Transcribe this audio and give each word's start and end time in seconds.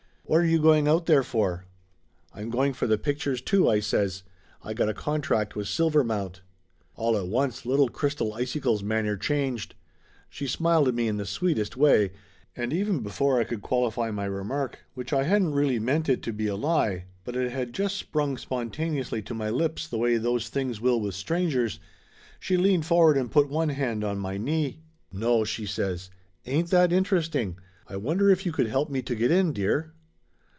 "What 0.23 0.37
are 0.39 0.45
you 0.45 0.61
going 0.61 0.87
out 0.87 1.07
there 1.07 1.23
for?" 1.23 1.65
"I 2.33 2.39
am 2.41 2.49
going 2.49 2.71
for 2.71 2.87
the 2.87 2.97
pictures 2.97 3.41
too," 3.41 3.69
I 3.69 3.81
says. 3.81 4.23
"I 4.63 4.73
got 4.73 4.87
a 4.87 4.93
contract 4.93 5.57
with 5.57 5.67
Silvermount." 5.67 6.39
All 6.95 7.17
at 7.17 7.27
once 7.27 7.65
little 7.65 7.89
Crystal 7.89 8.33
Icicle's 8.33 8.81
manner 8.81 9.17
changed. 9.17 9.75
She 10.29 10.47
smiled 10.47 10.87
at 10.87 10.93
me 10.93 11.09
in 11.09 11.17
the 11.17 11.25
sweetest 11.25 11.75
way, 11.75 12.13
and 12.55 12.71
even 12.71 13.01
before 13.01 13.41
I 13.41 13.43
could 13.43 13.61
qualify 13.61 14.09
my 14.09 14.23
remark, 14.23 14.79
which 14.93 15.11
I 15.11 15.23
hadn't 15.23 15.51
really 15.53 15.79
meant 15.79 16.07
it 16.07 16.23
to 16.23 16.31
be 16.31 16.47
a 16.47 16.55
lie, 16.55 17.07
but 17.25 17.35
it 17.35 17.51
had 17.51 17.73
just 17.73 17.97
sprung 17.97 18.37
spontaneously 18.37 19.21
to 19.23 19.33
my 19.33 19.49
lips 19.49 19.85
the 19.85 19.97
way 19.97 20.15
those 20.15 20.47
things 20.47 20.79
will 20.79 21.01
with 21.01 21.13
strangers, 21.13 21.77
she 22.39 22.55
leaned 22.55 22.85
forward 22.85 23.17
and 23.17 23.29
put 23.29 23.49
one 23.49 23.67
hand 23.69 24.01
on 24.05 24.17
my 24.17 24.37
knee. 24.37 24.79
"No!" 25.11 25.43
she 25.43 25.65
says. 25.65 26.09
"Ain't 26.45 26.69
that 26.69 26.93
interesting! 26.93 27.57
I 27.85 27.97
wonder 27.97 28.29
if 28.29 28.45
you 28.45 28.53
could 28.53 28.67
help 28.67 28.89
me 28.89 29.01
to 29.01 29.15
get 29.15 29.29
in, 29.29 29.51
dear?" 29.51 29.91